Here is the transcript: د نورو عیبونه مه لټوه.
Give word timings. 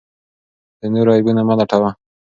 د 0.79 0.81
نورو 0.93 1.11
عیبونه 1.15 1.41
مه 1.47 1.55
لټوه. 1.59 1.89